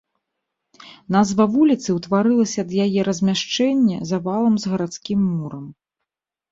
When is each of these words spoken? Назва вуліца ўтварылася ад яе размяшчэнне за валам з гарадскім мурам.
Назва 1.15 1.45
вуліца 1.55 1.89
ўтварылася 1.97 2.59
ад 2.65 2.71
яе 2.87 2.99
размяшчэнне 3.09 3.97
за 4.15 4.25
валам 4.31 4.53
з 4.67 4.75
гарадскім 4.75 5.19
мурам. 5.37 5.65